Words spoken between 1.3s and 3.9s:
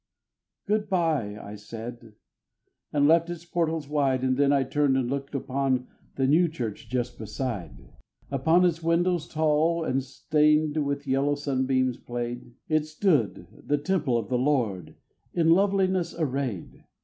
I said, and left its portals